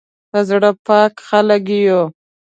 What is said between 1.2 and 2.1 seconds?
خلک یو